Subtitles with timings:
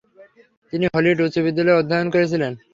[0.73, 2.53] তিনি হলিউড উচ্চ বিদ্যালয়ে অধ্যয়ন করেছিলেন।